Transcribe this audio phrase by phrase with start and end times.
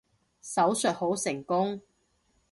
[0.41, 1.79] 手術好成功